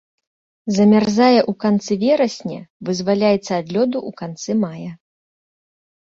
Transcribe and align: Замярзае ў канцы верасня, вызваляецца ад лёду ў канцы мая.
Замярзае 0.75 1.41
ў 1.41 1.57
канцы 1.63 1.93
верасня, 2.03 2.57
вызваляецца 2.89 3.51
ад 3.61 3.67
лёду 3.75 3.97
ў 4.07 4.11
канцы 4.23 4.51
мая. 4.63 4.91